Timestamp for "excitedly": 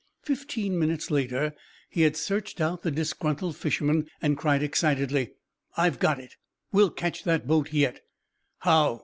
4.63-5.33